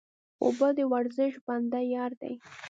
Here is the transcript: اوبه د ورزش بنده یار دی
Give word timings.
اوبه 0.43 0.69
د 0.77 0.79
ورزش 0.91 1.33
بنده 1.47 1.79
یار 1.93 2.11
دی 2.21 2.33